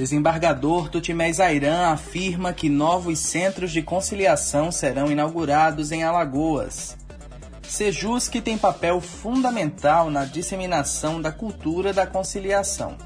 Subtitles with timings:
[0.00, 6.96] Desembargador Tutimés Airan afirma que novos centros de conciliação serão inaugurados em Alagoas.
[7.68, 12.96] Sejusc tem papel fundamental na disseminação da cultura da conciliação.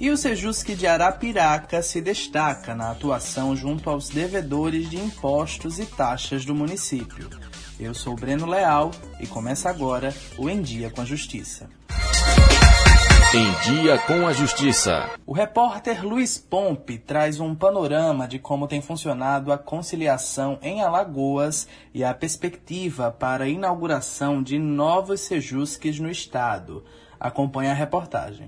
[0.00, 5.86] E o Sejusc de Arapiraca se destaca na atuação junto aos devedores de impostos e
[5.86, 7.30] taxas do município.
[7.78, 8.90] Eu sou Breno Leal
[9.20, 11.70] e começa agora o Em Dia com a Justiça.
[13.34, 15.10] Em Dia com a Justiça.
[15.26, 21.68] O repórter Luiz Pompe traz um panorama de como tem funcionado a conciliação em Alagoas
[21.92, 26.82] e a perspectiva para a inauguração de novos sejusques no estado.
[27.20, 28.46] Acompanhe a reportagem.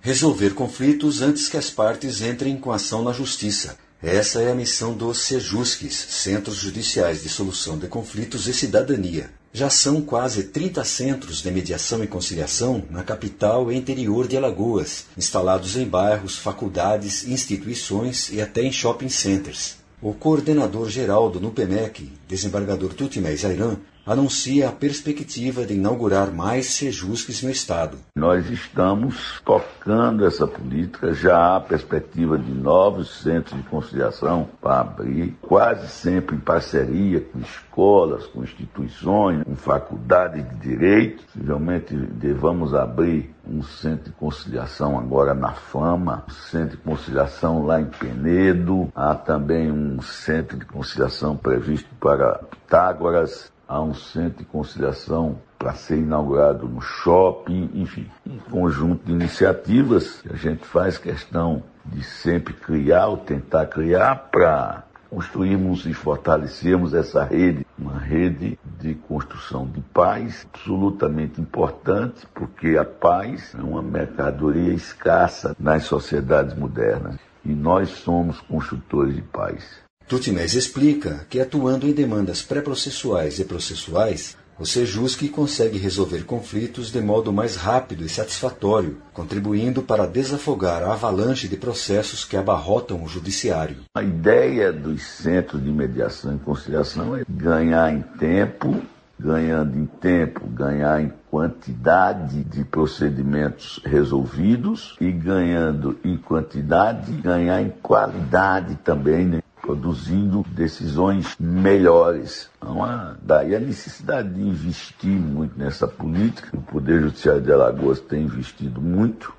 [0.00, 3.76] Resolver conflitos antes que as partes entrem com ação na justiça.
[4.02, 9.28] Essa é a missão dos SEJUSCs, Centros Judiciais de Solução de Conflitos e Cidadania.
[9.52, 15.06] Já são quase 30 centros de mediação e conciliação na capital e interior de Alagoas,
[15.16, 19.76] instalados em bairros, faculdades, instituições e até em shopping centers.
[20.02, 27.42] O coordenador geral do NUPEMEC, desembargador Tutimés Airan, anuncia a perspectiva de inaugurar mais sejusques
[27.42, 27.98] no Estado.
[28.16, 35.36] Nós estamos tocando essa política, já há perspectiva de novos centros de conciliação para abrir,
[35.42, 41.24] quase sempre em parceria com escolas, com instituições, com faculdades de direito.
[41.24, 47.78] Possivelmente devamos abrir um centro de conciliação agora na Fama, um centro de conciliação lá
[47.80, 54.44] em Penedo, há também um centro de conciliação previsto para Pitágoras, há um centro de
[54.44, 60.96] conciliação para ser inaugurado no shopping, enfim, um conjunto de iniciativas que a gente faz
[60.96, 68.58] questão de sempre criar ou tentar criar para construirmos e fortalecermos essa rede, uma rede
[68.78, 76.54] de construção de paz absolutamente importante, porque a paz é uma mercadoria escassa nas sociedades
[76.54, 79.87] modernas e nós somos construtores de paz.
[80.08, 86.98] Tutinés explica que atuando em demandas pré-processuais e processuais, o Sejusc consegue resolver conflitos de
[86.98, 93.06] modo mais rápido e satisfatório, contribuindo para desafogar a avalanche de processos que abarrotam o
[93.06, 93.76] judiciário.
[93.94, 98.80] A ideia dos centros de mediação e conciliação é ganhar em tempo,
[99.20, 107.68] ganhando em tempo, ganhar em quantidade de procedimentos resolvidos e ganhando em quantidade, ganhar em
[107.82, 109.26] qualidade também.
[109.26, 109.40] Né?
[109.68, 112.48] Produzindo decisões melhores.
[112.56, 112.78] Então,
[113.20, 116.56] daí a necessidade de investir muito nessa política.
[116.56, 119.30] O Poder Judiciário de Alagoas tem investido muito.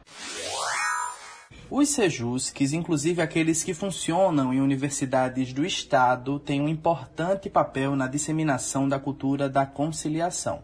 [1.67, 8.05] Os sejusques, inclusive aqueles que funcionam em universidades do Estado, têm um importante papel na
[8.05, 10.61] disseminação da cultura da conciliação.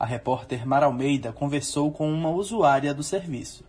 [0.00, 3.62] A repórter Mara Almeida conversou com uma usuária do serviço.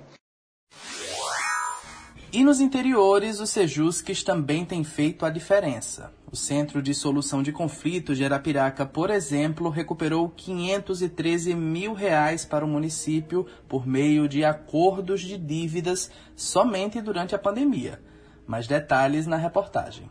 [2.33, 6.13] E nos interiores, os Sejusques também têm feito a diferença.
[6.31, 12.65] O Centro de Solução de Conflitos de Arapiraca, por exemplo, recuperou 513 mil reais para
[12.65, 18.01] o município por meio de acordos de dívidas somente durante a pandemia.
[18.47, 20.09] Mais detalhes na reportagem.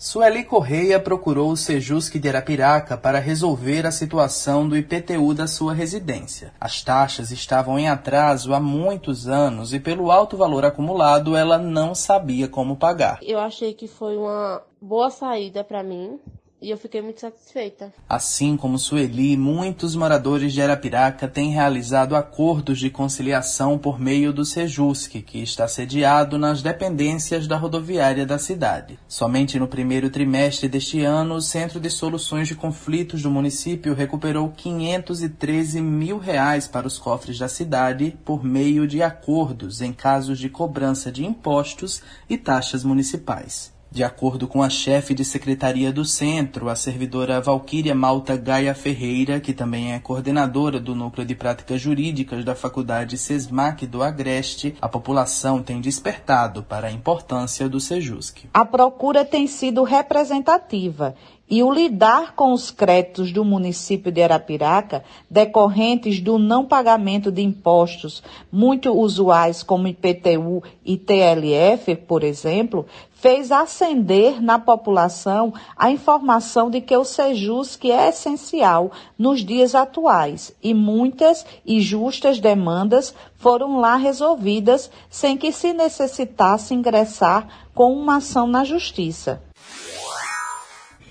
[0.00, 5.74] Sueli Correia procurou o Sejusc de Arapiraca para resolver a situação do IPTU da sua
[5.74, 6.54] residência.
[6.60, 11.96] As taxas estavam em atraso há muitos anos e, pelo alto valor acumulado, ela não
[11.96, 13.18] sabia como pagar.
[13.22, 16.20] Eu achei que foi uma boa saída para mim,
[16.60, 17.92] e eu fiquei muito satisfeita.
[18.08, 24.44] Assim como Sueli, muitos moradores de Arapiraca têm realizado acordos de conciliação por meio do
[24.44, 28.98] Sejusc, que está sediado nas dependências da rodoviária da cidade.
[29.06, 34.50] Somente no primeiro trimestre deste ano, o Centro de Soluções de Conflitos do município recuperou
[34.50, 40.48] 513 mil reais para os cofres da cidade por meio de acordos em casos de
[40.48, 43.77] cobrança de impostos e taxas municipais.
[43.90, 49.40] De acordo com a chefe de secretaria do centro, a servidora Valquíria Malta Gaia Ferreira,
[49.40, 54.88] que também é coordenadora do Núcleo de Práticas Jurídicas da Faculdade SESMAC do Agreste, a
[54.88, 58.50] população tem despertado para a importância do SEJUSC.
[58.52, 61.14] A procura tem sido representativa
[61.50, 67.42] e o lidar com os créditos do município de Arapiraca, decorrentes do não pagamento de
[67.42, 68.22] impostos
[68.52, 76.80] muito usuais como IPTU e TLF, por exemplo, fez acender na população a informação de
[76.80, 83.96] que o Sejusc é essencial nos dias atuais e muitas e justas demandas foram lá
[83.96, 89.42] resolvidas sem que se necessitasse ingressar com uma ação na justiça.